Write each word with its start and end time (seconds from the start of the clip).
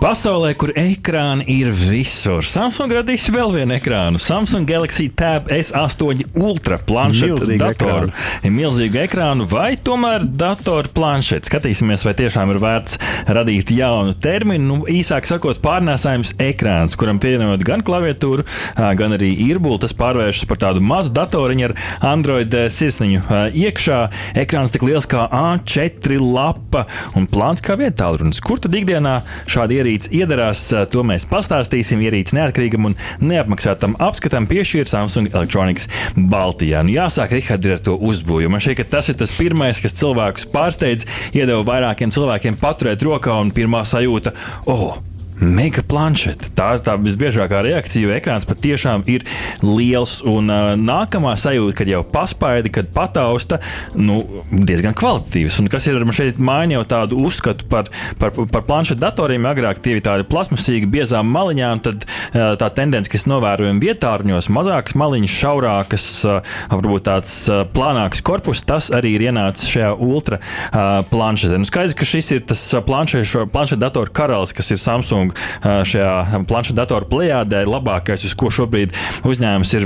Pasaulē, 0.00 0.54
kur 0.56 0.70
ekrāni 0.80 1.44
ir 1.52 1.68
visur, 1.76 2.40
Samsung 2.48 2.88
radīs 2.96 3.26
vēl 3.28 3.50
vienu 3.52 3.74
ekrānu. 3.76 4.16
Samsung 4.16 4.64
Galaxy 4.64 5.10
Tab 5.12 5.50
S8 5.52 6.38
Ultra 6.40 6.78
Milzīgu 6.80 7.58
datoru. 7.60 8.08
ekrānu. 8.08 8.54
Milzīgu 8.54 8.96
ekrānu 9.02 9.44
vai 9.50 9.74
tomēr 9.76 10.24
datoru 10.24 10.88
planšetu. 10.96 11.50
Skatīsimies, 11.50 12.04
vai 12.06 12.14
tiešām 12.16 12.48
ir 12.54 12.60
vērts 12.62 12.96
radīt 13.28 13.74
jaunu 13.76 14.14
terminu. 14.16 14.70
Nu, 14.70 14.78
īsāk 14.88 15.28
sakot, 15.28 15.60
pārnēsājums 15.60 16.32
ekrāns, 16.40 16.96
kuram 16.96 17.20
pievienojot 17.20 17.60
gan 17.68 17.84
klaviatūru, 17.84 18.48
gan 18.96 19.18
arī 19.18 19.34
īrbuli. 19.50 19.82
Tas 19.84 19.92
pārvēršas 20.00 20.48
par 20.48 20.62
tādu 20.64 20.80
mazu 20.80 21.12
datoriņu 21.12 21.68
ar 21.68 21.76
Android 22.14 22.48
sirsniņu 22.72 23.20
iekšā. 23.52 24.00
Ekrāns 24.46 24.72
tik 24.72 24.88
liels 24.88 25.04
kā 25.04 25.28
A4 25.28 26.16
lapa 26.24 26.86
un 27.20 27.28
plāns 27.28 27.60
kā 27.60 27.76
vietālrunis. 27.76 28.40
Kur 28.40 28.64
tad 28.64 28.72
ikdienā 28.80 29.20
šādi 29.44 29.76
ierīci 29.76 29.88
iedarās, 30.14 30.62
ā, 30.76 30.84
to 30.90 31.02
mēs 31.06 31.26
pastāstīsim. 31.30 32.02
Ierīci 32.06 32.36
neatkarīgam 32.38 32.90
un 32.90 32.96
neapmaksātam 33.24 33.96
apskatam 34.02 34.48
piešķīra 34.50 34.90
Samsung 34.90 35.32
Electronics 35.34 35.88
Baltijā. 36.16 36.84
Nu, 36.86 36.94
jāsāk, 36.94 37.34
Rihard, 37.36 37.66
ar 37.66 37.84
to 37.84 37.98
uzbūvi. 37.98 38.48
Man 38.52 38.62
šķiet, 38.62 38.80
ka 38.80 38.88
tas 38.96 39.10
ir 39.12 39.18
tas 39.20 39.34
pirmais, 39.36 39.82
kas 39.82 39.98
cilvēkus 40.00 40.48
pārsteidz, 40.54 41.08
iedeva 41.34 41.66
vairākiem 41.66 42.14
cilvēkiem 42.14 42.60
paturēt 42.62 43.02
rokā 43.06 43.40
un 43.42 43.54
pirmā 43.54 43.84
sajūta- 43.88 44.36
oh! 44.70 45.09
Mega 45.40 45.80
planšeta. 45.88 46.50
Tā 46.52 46.66
ir 46.76 46.82
tā 46.84 46.94
visbiežākā 47.00 47.62
reakcija, 47.64 48.04
jo 48.04 48.12
ekrāns 48.12 48.44
patiešām 48.48 49.06
ir 49.08 49.24
liels. 49.64 50.18
Un 50.28 50.52
uh, 50.52 50.74
nākamā 50.76 51.32
sajūta, 51.40 51.78
kad 51.78 51.88
jau 51.88 52.02
paspaidi, 52.04 52.72
kad 52.74 52.90
patausta, 52.92 53.56
nu, 53.96 54.18
diezgan 54.52 54.92
kvalitatīvs. 54.98 55.56
Un 55.62 55.70
kas 55.72 55.88
ir 55.88 55.96
šeit 56.12 56.40
maina 56.42 56.76
jau 56.76 56.82
tādu 56.92 57.22
uzskatu 57.24 57.64
par, 57.72 57.88
par, 58.20 58.34
par 58.36 58.66
planšetu 58.68 59.00
datoriem. 59.00 59.48
Agrāk 59.48 59.80
tie 59.80 59.94
bija 59.96 60.10
tādi 60.10 60.28
plasmasīgi, 60.28 60.90
biezām 60.92 61.32
maliņām, 61.32 61.80
tad 61.88 62.04
uh, 62.04 62.52
tā 62.60 62.68
tendence, 62.76 63.08
kas 63.08 63.24
novērojama 63.30 63.80
vietārņos, 63.80 64.50
mazākas 64.52 64.98
maliņas, 65.00 65.38
šaurākas, 65.40 66.10
uh, 66.28 66.60
varbūt 66.74 67.06
tāds 67.08 67.38
uh, 67.48 67.62
plānāks 67.72 68.20
korpus, 68.20 68.60
tas 68.68 68.90
arī 68.92 69.16
ir 69.16 69.26
ienācis 69.30 69.72
šajā 69.72 69.94
ultra 69.96 70.42
uh, 70.42 71.00
planšetē. 71.08 71.56
Nu, 71.56 71.68
skaidrs, 71.68 71.96
ka 71.96 72.12
šis 72.12 72.30
ir 72.36 72.46
tas 72.52 72.66
uh, 72.76 72.84
planšetu 72.84 73.80
datoru 73.80 74.12
karalis, 74.12 74.52
kas 74.56 74.74
ir 74.76 74.84
Samsung 74.84 75.29
uh, 75.32 75.82
šajā 75.86 76.42
planšetu 76.50 76.78
datoru 76.78 77.08
plējādē, 77.10 77.62
labākais, 77.68 78.24
uz 78.26 78.34
ko 78.38 78.50
šobrīd 78.54 78.94
uzņēmums 79.28 79.74
ir 79.76 79.82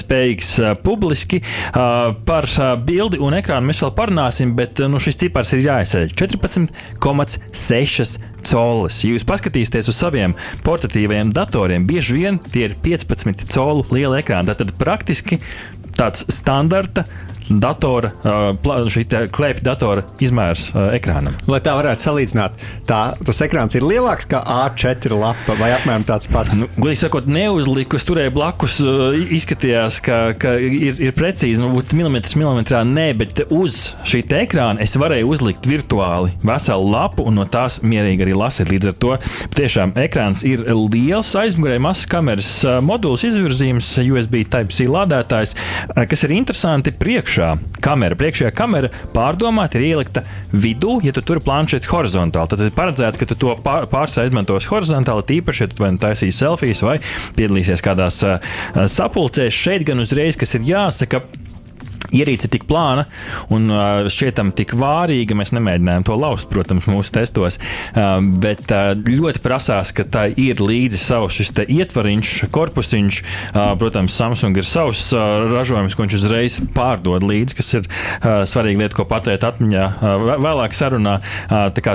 spējīgs 0.00 0.50
publiski. 0.84 1.42
Par 1.72 2.48
bildi 2.86 3.20
un 3.22 3.36
ekrānu 3.38 3.70
mēs 3.70 3.82
vēl 3.84 3.92
parunāsim, 3.96 4.54
bet 4.58 4.72
nu, 4.90 5.00
šis 5.02 5.20
cipars 5.24 5.54
ir 5.56 5.64
jāizceļ 5.64 6.06
14,6 6.18 8.18
colis. 8.46 9.00
Ja 9.04 9.14
jūs 9.14 9.26
paskatīsieties 9.28 9.90
uz 9.92 9.98
saviem 9.98 10.36
portatīvajiem 10.66 11.34
datoriem, 11.36 11.86
bieži 11.88 12.20
vien 12.20 12.40
tie 12.50 12.68
ir 12.68 12.76
15 12.84 13.46
colu 13.54 13.86
liela 13.94 14.20
ekrāna. 14.22 14.56
Tad 14.58 14.74
praktiski 14.80 15.40
tāds 15.98 16.26
standarta 16.32 17.06
datora, 17.50 18.12
uh, 18.22 18.88
šī 18.90 19.04
klēpja 19.34 19.64
datora 19.66 20.04
izmērs 20.22 20.68
uh, 20.70 20.90
ekrānam. 20.94 21.34
Lai 21.50 21.60
tā 21.64 21.74
varētu 21.78 22.06
salīdzināt, 22.06 22.58
tā, 22.88 23.00
tas 23.26 23.42
ekrāns 23.44 23.74
ir 23.78 23.86
lielāks 23.86 24.28
kā 24.30 24.40
A4 24.40 25.18
lapa 25.18 25.56
vai 25.58 25.72
apmēram 25.74 26.06
tāds 26.06 26.30
pats. 26.30 26.54
Nu, 26.58 26.68
Godīgi 26.76 27.02
sakot, 27.02 27.26
neuzliku, 27.30 27.98
es 27.98 28.06
turēju 28.08 28.34
blakus, 28.36 28.78
uh, 28.84 29.16
izskatījās, 29.36 30.00
ka, 30.04 30.20
ka 30.40 30.54
ir, 30.62 31.00
ir 31.02 31.16
precīzi, 31.16 31.60
nu, 31.60 31.72
milimetrs 31.96 32.36
milimetrā, 32.38 32.84
nē, 32.86 33.08
bet 33.20 33.42
uz 33.50 33.80
šī 34.06 34.22
te 34.30 34.42
ekrāna 34.44 34.82
es 34.84 34.94
varēju 35.00 35.30
uzlikt 35.34 35.66
virtuāli 35.68 36.34
veselu 36.46 36.90
lapu 36.92 37.26
un 37.26 37.40
no 37.40 37.48
tās 37.50 37.80
mierīgi 37.82 38.26
arī 38.26 38.36
lasīt. 38.38 38.70
Līdz 38.70 38.92
ar 38.92 38.98
to 39.02 39.16
tiešām 39.58 39.96
ekrāns 40.00 40.44
ir 40.46 40.62
liels, 40.70 41.32
aizmugurē 41.38 41.80
mazs 41.82 42.06
kameras 42.10 42.52
modulis, 42.84 43.24
izvirzījums, 43.26 43.92
USB 44.04 44.44
Type-C 44.50 44.86
lādētājs, 44.90 45.56
kas 46.10 46.26
ir 46.26 46.36
interesanti 46.36 46.94
priekšā. 47.40 47.80
Kamera, 47.80 48.16
priekšējā 48.18 48.50
kamera 48.52 48.90
pārdomāta 49.14 49.78
ir 49.80 49.86
ielikta 49.94 50.22
vidū, 50.52 50.98
ja 51.04 51.12
tu 51.16 51.22
tur 51.24 51.40
planšeti 51.40 51.88
horizontāli. 51.88 52.50
Tad 52.52 52.60
ir 52.66 52.74
paredzēts, 52.76 53.18
ka 53.18 53.26
tu 53.30 53.34
to 53.40 53.54
pār- 53.64 53.86
pārsvarā 53.88 54.28
izmantos 54.28 54.68
horizontāli, 54.68 55.24
tīpaši, 55.30 55.64
ja 55.64 55.70
tu 55.72 55.80
vai 55.80 55.92
nu 55.94 56.00
taisīsi 56.02 56.36
selfijas 56.42 56.82
vai 56.84 56.98
piedalīsies 57.38 57.80
kādās 57.84 58.20
uh, 58.26 58.36
sapulcēs. 58.84 59.56
Šeit 59.56 59.86
gan 59.88 60.02
uzreiz, 60.04 60.36
kas 60.36 60.54
ir 60.58 60.68
jāsaka. 60.68 61.24
Ierīce 62.16 62.48
ir 62.48 62.54
tik 62.56 62.66
plāna 62.70 63.06
un 63.52 63.70
uh, 63.70 64.08
šķietam 64.10 64.52
tik 64.56 64.74
vārīga. 64.78 65.36
Mēs 65.38 65.52
nemēģinājām 65.56 66.06
to 66.08 66.16
lauzt, 66.18 66.48
protams, 66.50 66.88
mūsu 66.90 67.14
testos. 67.14 67.58
Bet 68.40 68.70
ļoti 69.06 69.42
prasās, 69.44 69.92
ka 69.96 70.04
tā 70.04 70.26
ir 70.40 70.60
līdzi 70.62 70.98
savs 71.00 71.38
ietvariņš, 71.64 72.32
korpusiņš. 72.54 73.20
Protams, 73.80 74.16
Samsung 74.16 74.58
ir 74.60 74.66
savs 74.68 75.10
ražojums, 75.14 75.96
ko 75.96 76.04
viņš 76.04 76.16
uzreiz 76.18 76.58
pārdod 76.76 77.24
līdzi, 77.26 77.56
kas 77.58 77.72
ir 77.78 77.88
svarīga 78.50 78.84
lieta, 78.84 78.98
ko 78.98 79.06
pateikt 79.10 79.46
atmiņā 79.48 79.86
vē- 80.00 80.38
vēlāk 80.46 80.76
sarunā. 80.76 81.18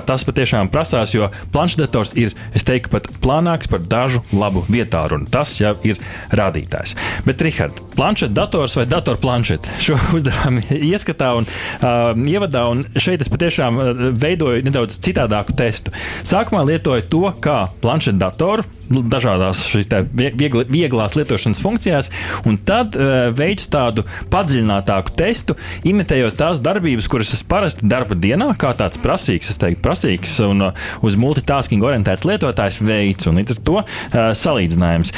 Tas 0.06 0.26
patiešām 0.28 0.72
prasās, 0.74 1.14
jo 1.16 1.30
planšetdators 1.56 2.16
ir, 2.20 2.36
es 2.56 2.66
teiktu, 2.68 2.94
pat 2.96 3.10
plānāks 3.24 3.70
par 3.72 3.84
dažu 3.86 4.24
labu 4.36 4.66
vietālu. 4.70 5.22
Tas 5.32 5.54
jau 5.62 5.76
ir 5.88 6.00
rādītājs. 6.36 6.96
Bet, 7.28 7.42
Rihard, 7.46 7.80
planšetdators 7.96 8.78
vai 8.80 8.88
datorplanšete? 8.90 9.80
Uzdevām 10.14 10.60
ieskatā 10.92 11.32
un 11.40 11.48
uh, 11.48 12.14
ievadā, 12.30 12.66
un 12.72 12.84
šeit 13.00 13.24
es 13.24 13.32
patiešām 13.32 13.80
veidoju 14.20 14.66
nedaudz 14.66 15.00
citādāku 15.04 15.56
testu. 15.58 15.94
Sākumā 16.28 16.64
lietoju 16.68 17.08
to 17.10 17.24
kā 17.42 17.66
planšetdatoru. 17.82 18.66
nu, 18.94 19.02
Dažādās 19.10 19.64
šīs 19.66 19.90
te 19.90 20.04
viegli, 20.14 20.66
vieglās 20.70 21.16
lietošanas 21.18 21.62
funkcijās, 21.64 22.12
un 22.46 22.58
tad 22.58 22.98
uh, 23.00 23.32
veicu 23.36 23.70
tādu 23.74 24.06
padziļinātāku 24.34 25.16
testu, 25.18 25.58
imitējot 25.88 26.38
tās 26.38 26.62
darbības, 26.66 27.10
kuras 27.10 27.34
es 27.34 27.44
parasti 27.44 27.90
darba 27.90 28.18
dienā, 28.18 28.52
kā 28.62 28.76
tāds 28.78 29.02
prasīgs, 29.02 29.50
es 29.54 29.62
teiktu, 29.62 29.82
prasīgs 29.86 30.38
un 30.46 30.70
uh, 30.70 30.88
uz 31.06 31.18
multitasking 31.20 31.86
orientēts 31.86 32.28
lietotājs 32.30 32.82
veids, 32.84 33.30
un 33.30 33.42
līdz 33.42 33.58
ar 33.58 33.62
to 33.66 33.82
uh, 33.82 34.32
salīdzinājums. 34.38 35.14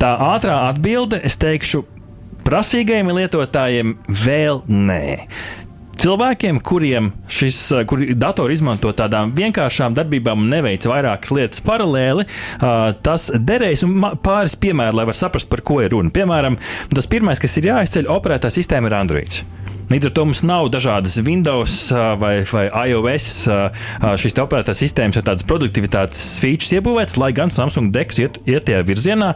Tā 0.00 0.14
ātrā 0.32 0.62
atbilde, 0.70 1.20
es 1.26 1.36
teikšu, 1.40 1.84
prasīgajiem 2.50 3.14
lietotājiem 3.14 3.96
vēl 4.24 4.64
nē. 4.68 5.02
Cilvēkiem, 6.00 6.62
kuriem 6.64 7.10
šis 7.28 7.58
kuri 7.88 8.14
datori 8.16 8.54
izmanto 8.56 8.88
tādām 8.96 9.34
vienkāršām 9.36 9.92
darbībām 9.98 10.40
un 10.40 10.48
neveic 10.54 10.86
vairākas 10.88 11.32
lietas 11.36 11.60
paralēli, 11.66 12.24
ā, 12.64 12.70
tas 13.04 13.28
derēs. 13.36 13.84
Pāris 14.24 14.56
piemēru, 14.56 14.96
lai 14.96 15.04
varētu 15.10 15.26
saprast, 15.26 15.50
par 15.52 15.60
ko 15.60 15.82
ir 15.84 15.92
runa. 15.92 16.12
Piemēram, 16.14 16.56
tas 16.94 17.10
pirmais, 17.10 17.42
kas 17.42 17.60
ir 17.60 17.68
jāizceļ, 17.74 18.08
operētā 18.16 18.48
sistēma 18.54 18.88
ir 18.88 18.96
Android. 18.96 19.42
Līdz 19.90 20.06
ar 20.06 20.12
to 20.14 20.22
mums 20.22 20.40
nav 20.46 20.68
dažādas 20.70 21.16
Windows 21.26 21.72
vai, 22.20 22.44
vai 22.46 22.68
iOS 22.92 23.24
šīs 24.22 24.36
te 24.36 24.42
operētās 24.44 24.78
sistēmas, 24.78 25.16
jau 25.18 25.24
tādas 25.26 25.42
produktivitātes 25.42 26.20
features 26.38 26.70
iebūvētas, 26.76 27.16
lai 27.18 27.32
gan 27.34 27.50
Samsung 27.50 27.90
Dex 27.90 28.20
iet, 28.22 28.38
iet 28.46 28.68
tajā 28.68 28.84
virzienā. 28.86 29.32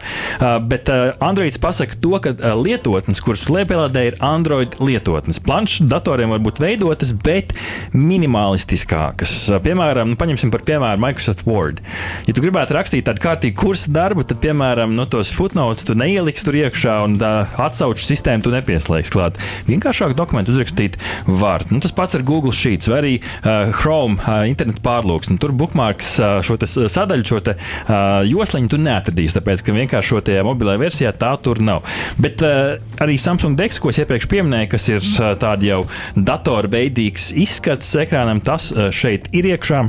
Bet 0.71 0.87
Androids 1.19 1.59
pasaka 1.59 1.99
to, 1.99 2.13
ka 2.23 2.31
lietotnes, 2.55 3.19
kuras 3.25 3.43
liepēlādē, 3.51 4.05
ir 4.07 4.17
Android 4.23 4.77
lietotnes. 4.79 5.41
Planšs 5.43 5.83
datoriem 5.91 6.31
var 6.31 6.39
būt 6.45 6.63
veidotas, 6.63 7.11
bet 7.11 7.51
minimalistiskākas. 7.91 9.35
Piemēram, 9.65 10.13
nu, 10.13 10.19
paņemsim 10.23 10.55
par 10.55 10.63
piemēru 10.71 11.03
Microsoft 11.03 11.43
Word. 11.49 11.83
Ja 12.29 12.37
tu 12.37 12.45
gribētu 12.45 12.79
rakstīt 12.79 13.09
tādu 13.09 13.25
kārtīgu 13.27 13.59
kursu 13.59 13.91
darbu, 13.91 14.23
tad, 14.23 14.39
piemēram, 14.47 14.95
no 14.95 15.03
tos 15.03 15.35
footnotes 15.35 15.83
tu 15.83 15.99
neieliksi 15.99 16.47
tur 16.47 16.61
iekšā 16.63 16.97
un 17.09 17.19
atsauču 17.19 18.07
sistēmu 18.07 18.47
tu 18.47 18.55
nepieslēgsi 18.55 19.11
klāt. 19.19 19.43
Vienkāršāk 19.67 20.15
dokumentu 20.15 20.44
uzrakstīt 20.51 20.97
var. 21.27 21.65
Nu, 21.71 21.81
tas 21.83 21.93
pats 21.95 22.17
ar 22.17 22.25
Google 22.27 22.53
Sheets 22.55 22.89
vai 22.91 22.99
arī 23.01 23.13
uh, 23.19 23.71
Chrome 23.75 24.19
uh, 24.19 24.43
internetu 24.49 24.83
pārlūks. 24.85 25.31
Nu, 25.31 25.39
tur 25.41 25.55
bookmarks 25.57 26.15
uh, 26.21 26.37
šo 26.45 26.57
sadaļu, 26.65 27.27
šo 27.27 27.41
te, 27.45 27.57
uh, 27.57 28.21
josliņu 28.27 28.71
tu 28.71 28.81
neatradīsi, 28.81 29.37
tāpēc 29.39 29.65
ka 29.65 29.75
vienkārši 29.75 30.13
šo 30.13 30.23
mobilajā 30.45 30.81
versijā 30.81 31.13
tā 31.17 31.33
tur 31.41 31.61
nav. 31.63 31.85
Bet 32.21 32.43
uh, 32.45 32.77
arī 33.03 33.17
Samsung 33.21 33.57
Dex, 33.59 33.79
ko 33.81 33.91
es 33.93 34.01
iepriekš 34.01 34.29
pieminēju, 34.31 34.71
kas 34.75 34.89
ir 34.91 35.03
uh, 35.03 35.33
tāds 35.41 35.67
jau 35.67 35.83
datorveidīgs 36.15 37.31
izskats 37.45 37.93
ekrānam, 38.05 38.43
tas 38.45 38.71
uh, 38.73 38.89
šeit 38.95 39.31
ir 39.35 39.53
iekšā. 39.53 39.85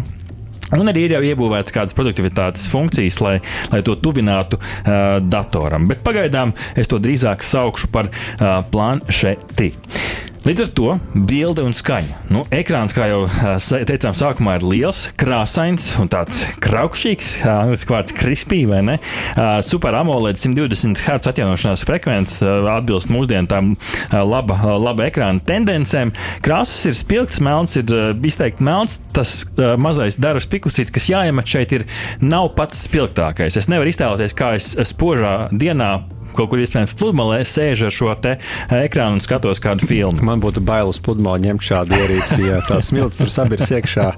Un 0.74 0.90
arī 0.90 1.04
ir 1.06 1.14
jau 1.14 1.22
iebūvēts 1.22 1.74
kādas 1.74 1.94
produktivitātes 1.94 2.66
funkcijas, 2.72 3.20
lai, 3.22 3.36
lai 3.70 3.82
to 3.86 3.94
tuvinātu 4.02 4.58
uh, 4.58 5.18
datoram. 5.22 5.86
Bet 5.86 6.02
pagaidām 6.06 6.56
es 6.74 6.90
to 6.90 6.98
drīzāk 7.02 7.46
saukšu 7.46 7.92
par 7.94 8.10
uh, 8.10 8.64
planšeti. 8.72 9.70
Līdz 10.46 10.62
ar 10.62 10.68
to 10.78 10.90
bilde 11.26 11.64
un 11.66 11.72
skaņa. 11.74 12.20
Nu, 12.30 12.44
ekrāns, 12.54 12.92
kā 12.94 13.08
jau 13.10 13.24
teicām, 13.88 14.14
sākumā 14.14 14.52
ir 14.60 14.66
liels, 14.70 15.00
krāsains 15.18 15.88
un 15.98 16.06
tāds 16.12 16.44
kraukšķīgs, 16.62 17.32
uh, 17.42 17.72
kāds 17.90 18.14
krispī 18.14 18.60
vai 18.70 18.84
ne. 18.86 18.94
Super 19.66 19.96
AMOLED 19.98 20.38
120 20.38 21.02
Hz 21.02 21.32
atjaunošanās 21.32 21.82
frekvences 21.88 22.44
uh, 22.46 22.70
atbilst 22.76 23.10
mūsdienu 23.10 23.50
tām 23.50 23.74
laba, 24.14 24.60
laba 24.78 25.08
ekrāna 25.10 25.42
tendencēm. 25.50 26.14
Krāsas 26.46 26.92
ir 26.92 26.94
spilgts, 26.94 27.42
melns 27.42 27.74
ir 27.82 27.90
izteikti 28.22 28.62
melns. 28.70 29.00
Tas 29.18 29.40
mazais 29.82 30.20
darbs 30.22 30.46
pikusīts, 30.52 30.94
kas 30.94 31.10
jāiemet 31.10 31.56
šeit, 31.56 31.74
ir 31.74 31.90
nav 32.22 32.52
pats 32.54 32.86
spilgtākais. 32.86 33.58
Es 33.58 33.66
nevaru 33.72 33.90
iztēloties, 33.90 34.38
kā 34.38 34.54
es 34.60 34.76
spožā 34.94 35.48
dienā 35.50 35.96
kaut 36.36 36.52
kur 36.52 36.62
iespējams 36.62 36.94
pludmalē, 36.98 37.40
sēžu 37.46 37.88
ar 37.88 37.96
šo 37.96 38.12
ekrānu 38.16 39.18
un 39.18 39.24
skatos 39.24 39.62
kādu 39.62 39.88
filmu. 39.88 40.24
Man 40.26 40.42
būtu 40.44 40.62
bailes 40.66 41.00
pludmalē 41.02 41.42
ņemt 41.48 41.66
šādu 41.66 41.98
ierīci, 41.98 42.42
ja 42.48 42.60
tās 42.66 42.92
smilts 42.92 43.20
tur 43.20 43.32
sabirs 43.32 43.72
iekšā 43.72 44.10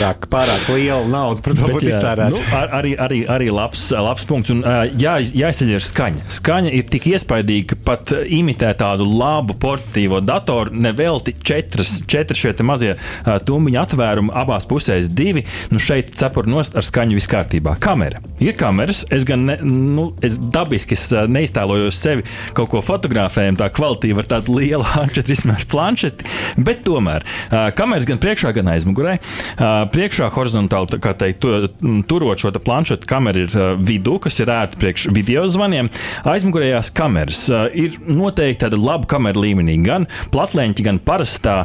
pārāk, 0.00 0.26
pārāk 0.32 0.68
liela 0.72 1.08
nauda 1.08 1.42
par 1.44 1.54
to 1.56 1.68
būtu 1.68 1.90
iztērēta. 1.90 2.32
Nu, 2.32 2.40
ar, 2.56 2.72
arī, 2.80 2.94
arī, 3.00 3.20
arī 3.30 3.48
labs, 3.52 3.82
labs 3.92 4.24
punkts. 4.28 4.52
Un, 4.54 4.62
jā, 5.00 5.16
jāizceļ 5.20 5.72
ir 5.74 5.84
skaņa. 5.84 6.26
Skaņa 6.36 6.72
ir 6.76 6.86
tik 6.90 7.08
iespaidīga, 7.12 7.74
ka 7.74 7.78
pat 7.90 8.12
imitē 8.24 8.72
tādu 8.80 9.06
labu 9.08 9.56
portatīvo 9.60 10.22
datoru. 10.24 10.72
Nevelti 10.80 11.34
četras, 11.36 11.98
četri 12.10 12.38
šie 12.38 12.54
mazie 12.66 12.94
tumbiņa 13.46 13.84
atvērumi 13.84 14.34
abās 14.36 14.68
pusēs, 14.70 15.10
divi. 15.16 15.44
Nu, 15.72 15.80
šeit 15.82 16.14
cepuri 16.18 16.50
nost 16.52 16.76
ar 16.78 16.86
skaņu 16.86 17.18
viss 17.18 17.30
kārtībā. 17.30 17.76
Kamera. 17.82 18.22
Ir 18.40 18.56
kameras. 18.58 19.04
Es 19.12 19.26
gan 19.28 19.44
ne, 19.48 19.58
nu, 19.64 20.10
es 20.24 20.38
dabiski 20.52 20.96
es 20.96 21.08
neiztēlojos 21.10 22.00
sevi 22.00 22.26
kaut 22.56 22.70
ko 22.72 22.82
fotografējumu, 22.84 23.60
tā 23.60 23.70
kvalitīva 23.74 24.24
ar 24.24 24.30
tādu 24.36 24.56
lielu 24.60 24.86
A4 25.02 25.36
izmēru 25.36 25.68
planšeti. 25.70 26.28
Bet 26.64 26.84
tomēr 26.88 27.26
kameras 27.76 28.08
gan 28.08 28.20
priekšā, 28.22 28.54
gan 28.56 28.72
aizmugurē. 28.74 29.18
Priekšā 29.90 30.28
horizontāli 30.30 30.98
teikt, 31.18 31.44
turot 32.06 32.42
šo 32.42 32.50
planšetu 32.54 33.08
kameru 33.10 33.44
ir 33.44 33.54
vidū, 33.82 34.18
kas 34.22 34.38
ir 34.42 34.50
ērti 34.52 34.78
priekš 34.80 35.06
video 35.14 35.42
zvaniem. 35.50 35.88
Aizmugurējās 36.30 36.92
kameras 36.94 37.40
ir 37.74 37.96
noteikti 38.06 38.62
tāda 38.64 38.78
laba 38.78 39.08
kamera 39.10 39.40
līmenī. 39.42 39.74
Gan 39.82 40.06
platleņķi, 40.30 40.84
gan 40.86 41.00
parastā. 41.02 41.56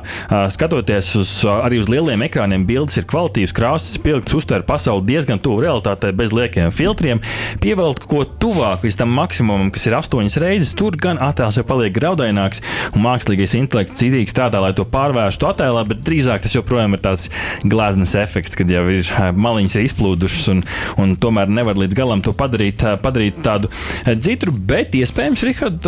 Skatoties 0.54 1.12
uz, 1.20 1.34
arī 1.50 1.80
uz 1.82 1.90
lieliem 1.92 2.26
ekrāniem, 2.26 2.66
bildes 2.66 2.98
ir 2.98 3.08
kvalitīvas, 3.10 3.54
krāsas, 3.56 3.96
spilgts, 4.00 4.34
uztver 4.38 4.66
pasauli 4.66 5.06
diezgan 5.12 5.42
tuvu 5.44 5.62
realitātei, 5.66 6.14
bez 6.16 6.34
liekiem 6.36 6.74
filtriem. 6.76 7.22
Pievelkt 7.62 8.08
ko 8.10 8.24
tuvāk 8.26 8.86
līdz 8.88 9.00
tam 9.04 9.14
maksimumam, 9.16 9.70
kas 9.76 9.86
ir 9.90 9.98
astoņas 10.00 10.40
reizes, 10.42 10.74
tur 10.78 10.98
gan 10.98 11.22
attēls 11.22 11.62
jau 11.62 11.66
paliek 11.68 11.94
graudaināks, 11.96 12.64
un 12.96 13.06
mākslīgais 13.06 13.58
intelekts 13.62 14.02
citīgi 14.02 14.34
strādā, 14.34 14.64
lai 14.64 14.74
to 14.78 14.88
pārvērstu 14.90 15.52
attēlā, 15.52 15.86
bet 15.90 16.02
drīzāk 16.06 16.46
tas 16.46 16.58
joprojām 16.58 16.98
ir 16.98 17.06
tāds 17.06 17.30
glāzes 17.64 18.02
glāzes 18.06 18.16
efekts, 18.22 18.56
kad 18.56 18.70
jau 18.70 18.84
ir 18.90 19.08
maliņas 19.36 19.76
ir 19.76 19.86
izplūdušas 19.90 20.48
un, 20.54 20.62
un 21.02 21.16
tomēr 21.18 21.50
nevar 21.50 21.78
līdz 21.78 21.96
galam 21.98 22.22
to 22.22 22.34
padarīt, 22.34 22.84
padarīt 23.02 23.42
tādu 23.44 23.70
dzitru. 24.06 24.54
Bet 24.54 24.96
iespējams, 24.96 25.44
Rihard, 25.46 25.88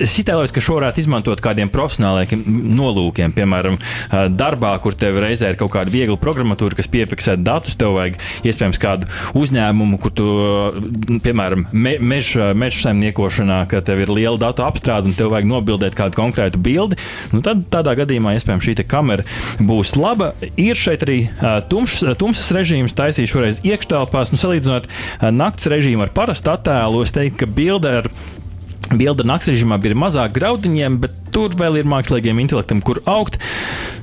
es 0.00 0.16
iztēlojos, 0.18 0.54
ka 0.54 0.62
šo 0.64 0.78
varētu 0.78 1.02
izmantot 1.02 1.42
kādiem 1.44 1.70
profesionāliem 1.72 2.44
nolūkiem. 2.78 3.34
Piemēram, 3.36 3.78
darbā, 4.34 4.74
kur 4.82 4.96
tev 4.96 5.18
reizē 5.22 5.52
ir 5.52 5.60
kaut 5.60 5.74
kāda 5.74 5.92
viegla 5.92 6.16
programmatūra, 6.20 6.78
kas 6.78 6.90
piefiksē 6.90 7.36
datus, 7.42 7.76
tev 7.78 7.96
vajag 7.98 8.18
iespējams 8.46 8.80
kādu 8.80 9.10
uzņēmumu, 9.38 10.00
kur 10.02 10.14
tu, 10.14 10.28
piemēram, 11.24 11.66
me, 11.72 11.96
meža 12.00 12.52
mež 12.56 12.80
saimniekošanā, 12.84 13.64
ka 13.70 13.82
tev 13.84 14.04
ir 14.04 14.12
liela 14.14 14.40
datu 14.40 14.64
apstrāde 14.66 15.10
un 15.10 15.18
tev 15.18 15.32
vajag 15.34 15.50
nobildēt 15.50 15.98
kādu 15.98 16.18
konkrētu 16.18 16.60
bildi. 16.64 17.00
Nu, 17.34 17.42
tad 17.44 17.66
tādā 17.72 17.96
gadījumā 17.98 18.36
iespējams 18.38 18.70
šī 18.70 18.76
kamera 18.88 19.24
būs 19.64 19.94
laba. 19.98 20.32
Ir 20.60 20.78
šeit 20.78 21.04
arī 21.06 21.18
tumšs, 21.40 22.04
tumsas 22.20 22.52
režīms 22.54 22.96
taisīju 22.96 23.32
šoreiz 23.34 23.60
iekštelpās. 23.66 24.32
Nu, 24.32 24.40
salīdzinot 24.40 24.88
nakts 25.34 25.70
režīmu 25.70 26.06
ar 26.06 26.14
parastu 26.14 26.54
attēlu, 26.54 27.04
es 27.06 27.14
teiktu, 27.16 27.44
ka 27.44 27.50
bilde 27.50 27.98
ar 28.02 28.10
Bilde 28.92 29.24
naktas 29.26 29.48
režīmā 29.54 29.78
bija 29.80 29.96
mazāk 29.96 30.34
graudiņiem, 30.36 30.98
bet 31.00 31.16
tur 31.34 31.54
vēl 31.58 31.80
ir 31.80 31.90
mākslīgiem 31.90 32.40
intelektam, 32.44 32.82
kur 32.84 33.02
augt. 33.10 33.40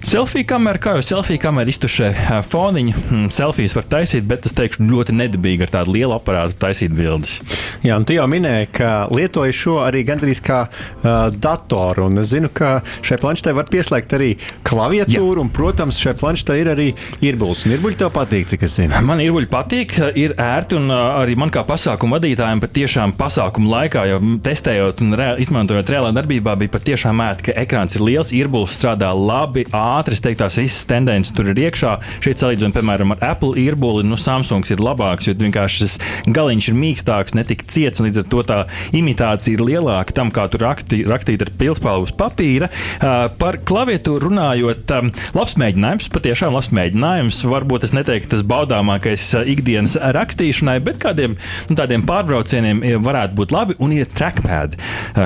Selfija 0.01 0.48
kamera, 0.56 0.80
kā 0.81 0.95
jau 0.98 1.04
selfija 1.06 1.39
kamera 1.44 1.69
iztušē 1.69 2.10
foniņu, 2.50 2.94
hmm, 2.98 3.28
selfijas 3.33 3.75
var 3.78 3.86
taisīt, 3.92 4.25
bet 4.28 4.48
es 4.50 4.56
teikšu, 4.57 4.88
ļoti 4.89 5.13
nedabīgi 5.13 5.68
ar 5.68 5.74
tādu 5.75 5.94
lielu 5.95 6.16
aparātu 6.16 6.57
taisīt 6.60 6.95
bildes. 6.98 7.38
Jā, 7.86 8.00
un 8.00 8.06
tu 8.06 8.16
jau 8.16 8.25
minēji, 8.30 8.72
ka 8.78 8.92
lietoji 9.13 9.54
šo 9.56 9.78
arī 9.86 10.01
gandrīz 10.07 10.42
kā 10.45 10.63
uh, 10.68 11.30
datoru. 11.33 12.07
Un 12.10 12.22
es 12.22 12.31
zinu, 12.33 12.50
ka 12.54 12.80
šai 13.06 13.19
planšetē 13.22 13.54
var 13.57 13.69
pieslēgt 13.72 14.16
arī 14.18 14.31
klaviatūru, 14.68 15.38
Jā. 15.38 15.45
un, 15.45 15.54
protams, 15.54 16.01
šai 16.01 16.16
planšetē 16.18 16.57
ir 16.60 16.72
arī 16.74 16.88
ierbuļs. 17.22 17.68
Un 17.68 17.75
ierbuļi 17.77 18.00
tev 18.01 18.12
patīk, 18.16 18.50
cik 18.51 18.66
es 18.68 18.77
zinu. 18.81 18.98
Man 19.06 19.22
ierbuļi 19.24 19.50
patīk, 19.54 19.95
ir 20.18 20.36
ērti, 20.42 20.80
un 20.81 20.89
uh, 20.89 21.22
arī 21.22 21.38
man 21.39 21.54
kā 21.54 21.63
pasākumu 21.68 22.18
vadītājiem 22.18 22.62
patiešām 22.66 23.16
pasākumu 23.22 23.69
laikā, 23.72 24.07
jau 24.12 24.19
testējot 24.50 25.06
un 25.06 25.18
reāli, 25.22 25.45
izmantojot 25.45 25.94
reālā 25.94 26.13
darbībā, 26.18 26.57
bija 26.60 26.75
patiešām 26.75 27.20
ērti, 27.23 27.47
ka 27.50 27.56
ekrāns 27.62 27.95
ir 27.97 28.03
liels, 28.06 28.31
ierbuļs 28.35 28.75
strādā 28.77 29.12
labi 29.15 29.65
ātri. 29.75 30.18
Es 30.18 30.23
teiktu, 30.23 30.41
tās 30.44 30.57
visas 30.59 30.88
tendences 30.89 31.33
tur 31.35 31.51
ir 31.51 31.59
iekšā. 31.68 31.95
Šeit 32.23 32.41
salīdzinot, 32.41 32.75
piemēram, 32.77 33.15
ar 33.15 33.25
Apple 33.31 33.56
īrbuli, 33.62 34.06
nu, 34.07 34.18
Samsungs 34.19 34.73
ir 34.73 34.83
labāks, 34.83 35.29
jo 35.29 35.35
vienkārši 35.39 35.81
šis 35.81 35.97
galiņš 36.33 36.69
ir 36.71 36.77
mīkstāks, 36.81 37.35
netik 37.38 37.65
ciets, 37.71 38.01
un 38.01 38.07
līdz 38.07 38.21
ar 38.23 38.27
to 38.31 38.44
tā 38.47 38.59
imitācija 38.97 39.57
ir 39.57 39.65
lielāka 39.65 40.15
tam, 40.18 40.31
kā 40.33 40.47
tur 40.51 40.65
rakstīt, 40.65 41.06
rakstīt 41.09 41.45
ar 41.45 41.53
pilspālu 41.59 42.07
uz 42.07 42.13
papīra. 42.18 42.71
Uh, 42.71 43.27
par 43.41 43.59
klaviatūru 43.67 44.29
runājot, 44.29 44.95
um, 44.97 45.12
labs 45.38 45.57
mēģinājums, 45.62 46.12
patiešām 46.13 46.56
labs 46.57 46.71
mēģinājums. 46.75 47.41
Varbūt 47.51 47.88
es 47.88 47.95
neteiktu, 47.97 48.31
tas 48.35 48.45
baudāmākais 48.47 49.27
ikdienas 49.51 49.97
rakstīšanai, 50.17 50.77
bet 50.85 51.01
kādiem 51.01 51.38
nu, 51.69 51.77
tādiem 51.79 52.06
pārbraucieniem 52.07 52.83
varētu 53.03 53.38
būt 53.39 53.56
labi. 53.56 53.77
Un 53.81 53.95
ir 53.95 54.09
trackpad, 54.12 54.77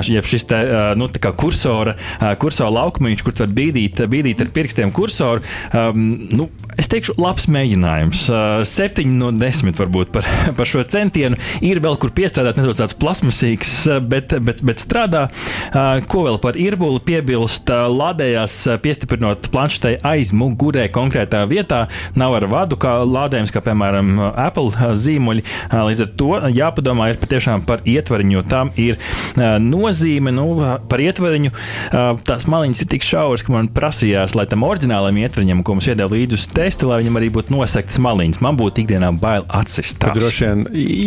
jeb 0.06 0.28
šis 0.28 0.46
te, 0.50 0.62
nu, 0.98 1.08
kursora, 1.86 2.34
kursora 2.40 2.70
laukumiņš, 2.74 3.22
kur 3.24 3.34
var 3.38 3.52
bīdīt, 3.54 4.00
bīdīt 4.10 4.42
ar 4.42 4.50
pirkstiem 4.54 4.92
kursoru. 4.94 5.42
Um, 5.72 6.28
nu, 6.32 6.48
es 6.78 6.88
teikšu, 6.90 7.16
labs 7.20 7.46
mēģinājums. 7.52 8.26
Septiņi 8.66 9.16
no 9.16 9.30
desmit 9.36 9.78
varbūt 9.78 10.12
par, 10.14 10.26
par 10.58 10.68
šo 10.68 10.82
centienu. 10.88 11.38
Ir 11.64 11.80
vēl 11.84 11.98
kur 12.00 12.12
piestrādāt, 12.16 12.58
nedaudz 12.58 12.82
tāds 12.82 12.96
plasmasīgs, 12.98 13.74
bet, 14.08 14.34
bet, 14.42 14.62
bet 14.66 14.82
strādā. 14.82 15.26
Ko 16.10 16.26
vēl 16.26 16.40
par 16.42 16.58
irbuli 16.60 17.02
piebilst? 17.06 17.70
Lādējās 17.70 18.58
piestiprinot 18.82 19.50
planšetei 19.52 19.96
aiz 20.06 20.32
mugurē 20.36 20.88
konkrētā 20.92 21.44
vietā. 21.50 21.86
Nav 22.18 22.36
ar 22.38 22.48
vadu 22.50 22.78
kā 22.80 22.98
lādējums, 23.04 23.52
kā 23.54 23.62
piemēram 23.64 24.16
Apple 24.32 24.92
zīmuļi. 24.96 25.44
Līdz 25.72 26.06
ar 26.06 26.12
to 26.18 26.32
jāpadomā 26.56 27.10
ir 27.12 27.20
patiešām 27.22 27.66
par 27.68 27.84
ietvariņu, 27.88 28.38
jo 28.38 28.44
tam 28.48 28.72
ir 28.80 29.00
nozīme. 29.62 30.32
Nu, 30.36 30.48
par 30.90 31.02
ietvariņu 31.02 31.52
tās 32.26 32.46
maliņas 32.50 32.82
ir 32.84 32.90
tik 32.94 33.06
šauras, 33.06 33.44
ka 33.46 33.54
man 33.54 33.70
prasījās, 33.74 34.36
lai 34.38 34.46
tam 34.50 34.64
oriģinālam 34.66 35.18
ietvariņam, 35.22 35.62
ko 35.66 35.76
mums 35.76 35.88
iedeva 35.90 36.12
līdzi 36.12 36.38
uz 36.38 36.46
testu, 36.52 36.90
lai 36.90 37.00
viņam 37.02 37.20
arī 37.20 37.30
būtu 37.34 37.54
nosegtas 37.54 38.00
maliņas. 38.02 38.42
Man 38.44 38.58
būtu 38.60 38.84
ikdienā 38.84 39.12
bail 39.20 39.46
atsist. 39.48 39.98
Tad 40.02 40.18
droši 40.18 40.48
vien 40.48 40.66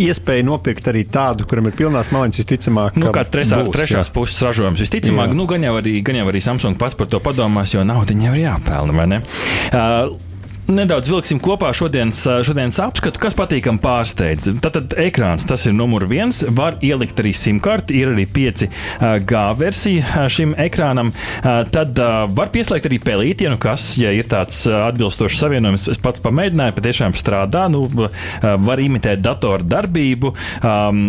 iespēja 0.09 0.47
nopirkt 0.47 0.89
arī 0.91 1.05
tādu, 1.09 1.47
kuram 1.49 1.69
ir 1.69 1.77
pilnās 1.79 2.11
maliņas, 2.15 2.41
visticamāk. 2.43 2.99
Nu, 2.99 3.11
kāds 3.15 3.33
trešā, 3.33 3.63
būs, 3.65 3.75
trešās 3.77 4.09
jā. 4.11 4.15
puses 4.15 4.41
ražojums. 4.45 4.81
Visticamāk, 4.85 5.33
jā. 5.33 5.39
nu, 5.39 5.49
gan 5.49 5.67
jau, 5.67 5.75
arī, 5.81 5.99
gan 6.05 6.21
jau 6.21 6.29
arī 6.31 6.43
Samsung 6.43 6.79
pats 6.79 6.97
par 6.99 7.11
to 7.11 7.21
padomās, 7.23 7.75
jo 7.75 7.85
naudu 7.88 8.15
viņam 8.15 8.38
ir 8.38 8.45
jāpelna? 8.47 9.21
Uh, 9.69 10.28
nedaudz 10.73 11.09
vilksim 11.09 11.39
kopā 11.43 11.71
šodienas, 11.75 12.21
šodienas 12.47 12.79
apskatu, 12.83 13.19
kas 13.21 13.35
patīkami 13.38 13.81
pārsteidz. 13.83 14.49
Tātad 14.63 14.93
ekrāns 15.01 15.45
tas 15.49 15.65
ir 15.69 15.75
numur 15.77 16.05
viens. 16.09 16.41
Var 16.55 16.79
ielikt 16.85 17.19
arī 17.21 17.33
simkarti, 17.35 17.99
ir 18.01 18.13
arī 18.13 18.25
5G 18.35 19.43
versija 19.59 20.27
šim 20.31 20.55
ekrānam. 20.59 21.11
Tad 21.43 21.99
var 22.35 22.53
pieslēgt 22.53 22.89
arī 22.89 23.01
pelīti, 23.03 23.47
ja 23.47 23.53
nu 23.53 23.61
kas, 23.61 23.91
ja 24.01 24.13
ir 24.15 24.29
tāds 24.29 24.61
atbilstošs 24.69 25.41
savienojums. 25.43 25.88
Es 25.93 26.01
pats 26.03 26.23
pamēģināju, 26.23 26.77
patiešām 26.79 27.17
strādā. 27.19 27.67
Nu, 27.71 27.85
var 27.89 28.83
imitēt 28.83 29.23
datoru 29.25 29.67
darbību, 29.69 30.33
um, 30.65 31.03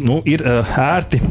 nu, 0.00 0.20
ir 0.28 0.44
ērti 0.46 1.22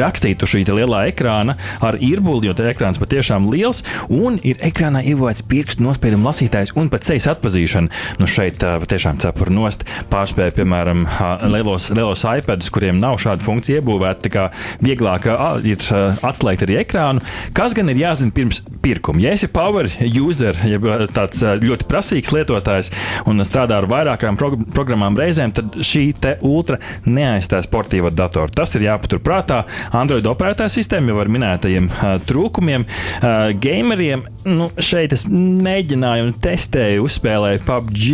rakstītu 0.00 0.48
šī 0.48 0.64
lielā 0.72 1.04
ekrāna 1.10 1.56
ar 1.84 1.98
īrbuli, 2.00 2.48
jo 2.48 2.54
ekrāns 2.70 3.00
patiešām 3.00 3.48
liels 3.52 3.82
un 4.12 4.38
ir 4.46 4.60
ekrānā 4.64 5.02
ievācis 5.12 5.44
pirkstu 5.48 5.84
nospiedumu 5.84 6.28
lasītājs 6.30 6.74
un 6.78 6.88
pat 6.92 7.06
sejas 7.06 7.28
atpazīšana. 7.34 7.92
Nu 8.20 8.28
šeit 8.30 8.62
patiešām 8.62 9.20
cepura 9.22 9.52
nost 9.52 9.84
pārspēja, 10.12 10.54
piemēram, 10.56 11.04
lielos, 11.52 11.90
lielos 11.94 12.24
iPadus, 12.28 12.70
kuriem 12.72 13.00
nav 13.02 13.18
šāda 13.22 13.44
funkcija 13.44 13.80
iebūvēta, 13.82 14.24
tā 14.26 14.32
kā 14.32 14.46
vieglāk 14.84 15.28
ir 15.68 15.88
atslēgt 16.22 16.66
arī 16.66 16.78
ekrānu. 16.82 17.24
Kas 17.56 17.76
gan 17.76 17.90
ir 17.92 18.00
jāzina 18.00 18.34
pirms 18.34 18.62
pirkumu. 18.82 19.22
Ja 19.22 19.34
esi 19.34 19.48
power 19.52 19.88
user, 20.08 20.56
jeb 20.66 20.86
tāds 21.14 21.42
ļoti 21.62 21.88
prasīgs 21.90 22.32
lietotājs 22.34 22.92
un 23.30 23.42
strādā 23.46 23.78
ar 23.82 23.88
vairākām 23.90 24.38
prog 24.40 24.58
programmām 24.74 25.18
reizēm, 25.18 25.54
tad 25.54 25.76
šī 25.82 26.04
ultra 26.46 26.78
neaizstāja 27.06 27.66
sportīvo 27.66 28.10
datoru. 28.14 28.52
Tas 28.54 28.74
ir 28.76 28.86
jāpatur 28.88 29.22
prātā. 29.24 29.62
Android 29.90 30.26
operētāja 30.30 30.72
sistēma 30.72 31.12
jau 31.12 31.20
ar 31.22 31.30
minētajiem 31.32 31.88
uh, 31.90 32.14
trūkumiem. 32.28 32.86
Uh, 32.86 33.50
gameriem 33.62 34.24
nu, 34.48 34.68
šeit 34.82 35.14
es 35.14 35.24
mēģināju 35.28 36.26
un 36.26 36.34
testēju, 36.42 37.06
uzspēlēju 37.06 37.62
PUBG. 37.66 38.06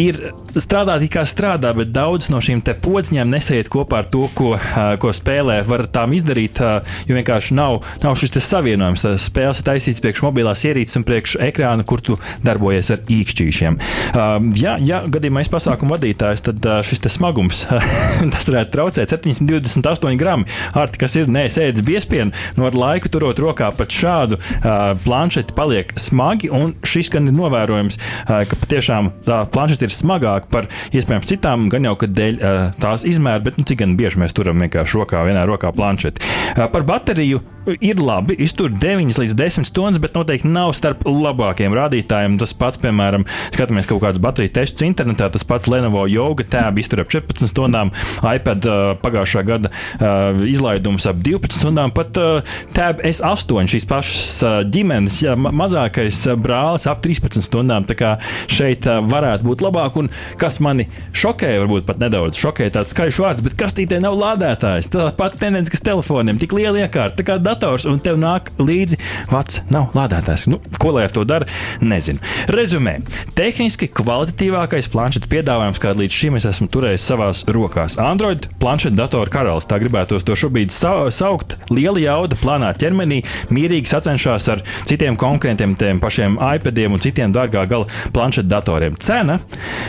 Ir 0.00 0.20
strādāt, 0.56 1.04
kā 1.12 1.24
strādā, 1.28 1.74
bet 1.76 1.92
daudz 1.94 2.30
no 2.32 2.40
šīm 2.44 2.62
podziņām 2.84 3.32
nesaiet 3.32 3.68
kopā 3.72 4.02
ar 4.02 4.10
to, 4.10 4.26
ko, 4.36 4.54
uh, 4.56 4.94
ko 5.00 5.12
spēlē. 5.14 5.60
Var 5.68 5.86
tām 5.94 6.14
izdarīt, 6.16 6.60
uh, 6.62 6.96
jo 7.08 7.18
vienkārši 7.18 7.56
nav, 7.58 7.80
nav 8.04 8.16
šis 8.20 8.36
savienojums. 8.44 9.06
Spēles 9.22 9.60
ir 9.60 9.68
taisīts 9.68 10.02
priekš 10.04 10.24
mobilās 10.24 10.64
ierīces 10.68 11.00
un 11.00 11.06
priekš 11.06 11.36
ekrāna, 11.44 11.86
kur 11.86 12.02
tu 12.04 12.18
darbojies 12.44 12.92
ar 12.94 13.04
īkšķīšiem. 13.16 13.78
Uh, 14.14 14.36
ja, 14.60 14.76
ja 14.80 15.02
gadījumā 15.08 15.44
es 15.44 15.52
pasākumu 15.52 15.96
vadītājs, 15.96 16.44
tad 16.48 16.64
uh, 16.68 16.80
šis 16.86 17.04
smagums 17.14 17.64
tas 18.34 18.48
varētu 18.50 18.74
traucēt 18.74 19.14
728 19.14 20.18
gramu. 20.20 20.48
Arti, 20.74 21.00
kas 21.00 21.16
ir 21.18 21.30
nesēdzis 21.30 21.86
biespienu, 21.86 22.34
no 22.58 22.68
ar 22.68 22.76
laiku 22.78 23.10
turot 23.12 23.38
rokā 23.42 23.70
pat 23.76 23.94
šādu 23.94 24.38
uh, 24.38 24.92
planšeti, 25.04 25.54
paliek 25.56 25.94
smagi. 26.00 26.50
Un 26.54 26.74
šis 26.86 27.12
gan 27.14 27.30
ir 27.30 27.36
novērojams, 27.36 27.98
uh, 28.00 28.42
ka 28.48 28.58
patiešām 28.60 29.12
tā 29.26 29.42
planšeta 29.54 29.88
ir 29.88 29.94
smagāka 29.94 30.50
par 30.52 30.70
iespējams 30.94 31.30
citām, 31.30 31.68
gan 31.72 31.86
jau 31.88 31.96
ka 32.00 32.10
dēļ 32.10 32.38
uh, 32.38 32.62
tās 32.82 33.06
izmēra, 33.08 33.44
bet 33.46 33.60
nu, 33.60 33.66
cik 33.68 33.82
gan 33.84 33.98
bieži 34.00 34.22
mēs 34.22 34.36
turam 34.36 34.62
vienkārši 34.64 35.00
rokā, 35.00 35.24
vienā 35.28 35.46
rokā 35.48 35.72
planšeti. 35.74 36.24
Uh, 36.54 36.66
par 36.72 36.86
bateriju 36.88 37.42
ir 37.80 38.00
labi, 38.02 38.36
iztur 38.44 38.70
9 38.70 39.18
līdz 39.20 39.34
10 39.38 39.68
stundas, 39.68 40.00
bet 40.02 40.16
noteikti 40.16 40.50
nav 40.50 40.72
starp 40.76 41.04
labākajiem 41.08 41.74
rādītājiem. 41.76 42.36
Tas 42.40 42.54
pats, 42.56 42.80
piemēram, 42.82 43.26
skatāmies 43.54 43.88
kaut 43.90 44.02
kādus 44.04 44.22
bateriju 44.24 44.54
testus 44.58 44.86
internetā, 44.86 45.30
tas 45.32 45.46
pats 45.48 45.68
Lenovo 45.70 46.04
Yoga 46.10 46.46
tēba 46.54 46.82
iztur 46.82 47.04
ap 47.04 47.12
14 47.12 47.50
stundām, 47.50 47.92
iPad 48.20 48.68
uh, 48.68 48.82
pagājušā 49.02 49.44
gada 49.48 49.70
uh, 49.70 50.44
izlaidums 50.48 51.08
ap 51.10 51.20
12 51.24 51.58
stundām, 51.60 51.94
pat 51.94 52.20
uh, 52.20 52.56
tēba 52.76 53.04
S8 53.08 53.70
šīs 53.74 53.88
pašas 53.90 54.28
uh, 54.44 54.56
ģimenes, 54.68 55.20
ja, 55.24 55.36
ma 55.38 55.52
mazākais 55.54 56.24
uh, 56.28 56.38
brālis 56.40 56.88
ap 56.90 57.02
13 57.04 57.44
stundām. 57.44 57.88
Tā 57.88 57.96
kā 57.98 58.14
šeit 58.52 58.88
uh, 58.90 59.00
varētu 59.04 59.48
būt 59.48 59.64
labāk, 59.64 59.98
un 60.00 60.10
kas 60.40 60.60
mani 60.64 60.88
šokēja, 61.16 61.64
varbūt 61.64 61.88
pat 61.88 62.02
nedaudz 62.02 62.38
šokēja 62.40 62.78
tāds 62.78 62.94
skaļš 62.94 63.22
vārds, 63.24 63.44
bet 63.46 63.56
kastītē 63.60 64.00
nav 64.02 64.18
lādētājs. 64.20 64.92
Tā 64.92 65.08
pati 65.16 65.40
tendence, 65.40 65.72
kas 65.72 65.84
telefoniem, 65.84 66.38
tik 66.40 66.54
liela 66.56 66.84
iekārta 66.84 67.24
dators, 67.54 67.86
un 67.88 68.00
tev 68.02 68.18
nāk 68.20 68.50
līdzi 68.58 68.98
vats, 69.30 69.62
nav 69.72 69.94
lādētājs. 69.96 70.48
Nu, 70.50 70.60
ko 70.80 70.94
lai 70.94 71.06
ar 71.06 71.14
to 71.14 71.24
dara? 71.28 71.46
Nezinu. 71.84 72.20
Rezumē. 72.52 72.98
Tehniski 73.38 73.88
kvalitatīvākais 73.94 74.90
planšetes 74.92 75.30
piedāvājums, 75.30 75.80
kādu 75.82 76.04
līdz 76.04 76.18
šim 76.18 76.38
es 76.38 76.48
esmu 76.50 76.68
turējis 76.72 77.06
savās 77.10 77.44
rokās. 77.54 77.98
Android 78.02 78.48
planšetes 78.62 78.98
datoru 78.98 79.32
karalis, 79.32 79.68
tā 79.70 79.78
gribētos 79.82 80.26
to 80.26 80.36
šobrīd 80.38 80.74
sa 80.74 80.96
saukt. 81.14 81.56
Liela 81.72 82.02
jauda 82.02 82.38
plānā 82.40 82.72
ķermenī, 82.78 83.22
mierīgi 83.54 83.90
sacenšas 83.90 84.50
ar 84.52 84.64
citiem 84.88 85.18
konkurentiem, 85.20 85.76
tiem 85.78 86.02
pašiem 86.02 86.38
iPadiem 86.38 86.96
un 86.96 87.02
citiem 87.02 87.34
dārgā 87.34 87.64
gala 87.70 87.88
planšetes 88.14 88.50
datoriem. 88.50 88.98
Cena 89.00 89.38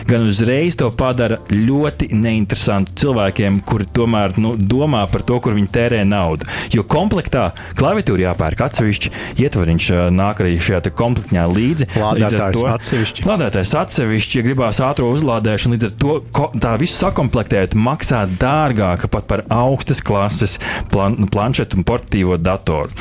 gan 0.10 0.26
uzreiz 0.28 0.78
to 0.80 0.92
padara 0.96 1.40
ļoti 1.52 2.10
neinteresantu 2.16 2.96
cilvēkiem, 3.02 3.60
kuri 3.68 3.88
tomēr 3.96 4.36
nu, 4.42 4.56
domā 4.58 5.06
par 5.12 5.26
to, 5.28 5.40
kur 5.44 5.56
viņi 5.58 5.72
tērē 5.76 6.02
naudu. 6.08 6.48
Jo 6.74 6.86
komplektā 6.90 7.50
klaviatūra 7.78 8.30
jāpērk 8.30 8.66
atsevišķi, 8.68 9.14
ietvariņš 9.44 9.90
nāk 10.16 10.42
arī 10.44 10.58
šajā 10.64 10.94
komplektā 10.96 11.46
līdzi. 11.52 11.90
Lādētājs 12.00 12.64
atsevišķi. 12.72 13.28
Lādētājs 13.30 13.76
atsevišķi, 13.82 14.40
ja 14.40 14.48
gribās 14.48 14.82
ātrā 14.84 15.08
uzlādēšana, 15.12 15.78
līdz 15.78 15.90
ar 15.90 15.96
to 16.02 16.18
tā 16.62 16.76
visu 16.82 16.98
sakomplektēt 17.00 17.78
maksā 17.78 18.26
dārgāk 18.42 19.08
pat 19.14 19.30
par 19.30 19.46
augstas 19.54 20.04
klases 20.06 20.60
plan 20.92 21.18
planšetu 21.32 21.80
un 21.80 21.88
portatīvo 21.88 22.40
datoru. 22.42 22.92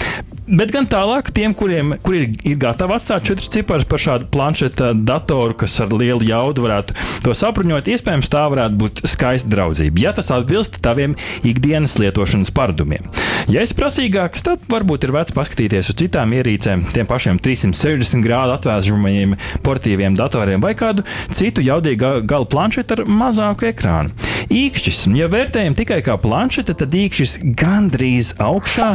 Bet 0.45 0.75
gan 0.75 0.85
tālāk, 0.85 1.31
tiem, 1.33 1.55
kuriem 1.57 1.95
kur 2.05 2.19
ir, 2.19 2.27
ir 2.45 2.59
gatavi 2.61 2.93
atstāt 2.99 3.25
četrus 3.25 3.49
ciparus 3.49 3.87
par 3.89 4.03
šādu 4.03 4.27
planšetu 4.33 4.91
datoru, 5.01 5.57
kas 5.63 5.79
ar 5.81 5.95
lielu 5.97 6.21
jaudu 6.29 6.67
varētu 6.67 6.97
to 7.25 7.33
sapruņot, 7.33 7.89
iespējams, 7.89 8.29
tā 8.35 8.45
varētu 8.51 8.81
būt 8.81 9.05
skaista 9.09 9.51
draudzība, 9.53 10.03
ja 10.07 10.15
tas 10.17 10.33
atbilst 10.35 10.81
taviem 10.85 11.15
ikdienas 11.47 11.97
lietošanas 12.03 12.53
paradumiem. 12.55 13.07
Ja 13.51 13.63
esi 13.65 13.77
prasīgāks, 13.79 14.45
tad 14.47 14.63
varbūt 14.71 15.07
ir 15.07 15.15
vērts 15.15 15.35
paskatīties 15.37 15.91
uz 15.93 15.99
citām 16.01 16.33
ierīcēm, 16.35 16.87
tiem 16.95 17.09
pašiem 17.09 17.39
360 17.45 18.25
grādu 18.25 18.57
atvēsžamajiem 18.57 19.37
portīviem 19.67 20.17
datoriem 20.19 20.63
vai 20.65 20.73
kādu 20.79 21.05
citu 21.35 21.65
jaudīgu 21.65 22.25
galu 22.29 22.49
planšetu 22.51 22.97
ar 22.97 23.05
mazāku 23.09 23.69
ekrānu. 23.71 24.15
Īkšķis, 24.55 25.05
ja 25.17 25.29
vērtējam 25.33 25.77
tikai 25.77 26.01
kā 26.05 26.17
planšete, 26.21 26.77
tad 26.81 26.95
īkšķis 26.97 27.37
gandrīz 27.59 28.35
augšā. 28.43 28.91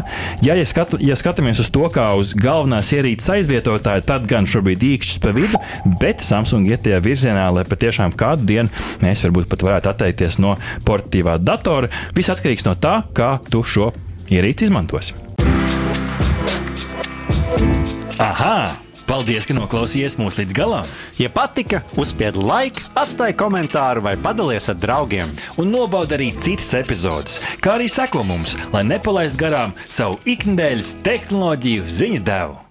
Ja, 0.46 0.58
ja, 0.58 0.66
skatu, 0.68 1.00
ja 1.02 1.18
skatāmies 1.20 1.62
uz 1.62 1.72
to 1.74 1.86
kā 1.94 2.10
uz 2.18 2.34
galvenās 2.38 2.92
ierīces 2.96 3.32
aizvietotāju, 3.38 4.06
tad 4.08 4.28
gan 4.30 4.50
šobrīd 4.50 4.86
īkšķis 4.92 5.22
pa 5.24 5.34
vidu, 5.36 5.62
bet 6.02 6.24
Samsung 6.26 6.70
iet 6.70 6.86
tajā 6.86 7.02
virzienā, 7.06 7.48
lai 7.54 7.66
patiešām 7.70 8.14
kādu 8.18 8.48
dienu 8.50 8.86
mēs 9.04 9.26
varbūt 9.30 9.50
pat 9.54 9.66
varētu 9.70 9.94
atteikties 9.94 10.42
no 10.44 10.58
portatīvā 10.88 11.38
datora. 11.42 11.92
Viss 12.18 12.34
atkarīgs 12.34 12.68
no 12.68 12.76
tā, 12.76 13.00
kā 13.14 13.38
tu 13.50 13.64
šo 13.64 13.94
ierīci 14.30 14.70
izmantosi. 14.70 15.18
Aha! 18.20 18.76
Paldies, 19.10 19.48
ka 19.50 19.56
noklausījāties 19.58 20.20
mūsu 20.22 20.44
līdz 20.44 20.54
galam! 20.54 20.90
Ja 21.18 21.32
patika, 21.34 21.80
uzspiediet 21.98 22.38
laiku, 22.46 22.84
atstājiet 22.94 23.40
komentāru 23.42 24.04
vai 24.06 24.14
padalieties 24.22 24.70
ar 24.70 24.78
draugiem. 24.78 25.34
Un 25.58 25.74
nobaudiet 25.74 26.20
arī 26.20 26.30
citas 26.38 26.76
epizodes, 26.78 27.42
kā 27.58 27.80
arī 27.80 27.90
sekot 27.90 28.28
mums, 28.30 28.54
lai 28.70 28.86
nepalaistu 28.86 29.42
garām 29.42 29.74
savu 29.90 30.22
ikdienas 30.30 30.94
tehnoloģiju 31.02 31.90
ziņu 31.90 32.26
devumu. 32.30 32.69